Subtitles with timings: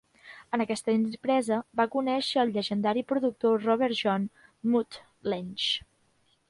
[0.55, 4.27] En aquesta empresa, va conèixer al llegendari productor Robert John
[4.73, 5.01] "Mutt"
[5.33, 5.73] Lange.